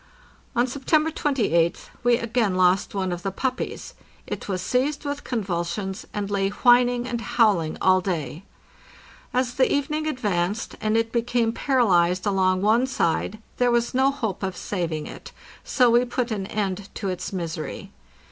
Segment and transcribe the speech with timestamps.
[0.55, 3.93] On September 28th we again lost one of the puppies.
[4.25, 8.41] It was seized with convulsions, and lay whining and howling all day.
[9.31, 14.41] As the evening advanced, and it became paralyzed along one side, there was no hope
[14.41, 15.31] of saving it,
[15.63, 17.91] so we put an end to its misery.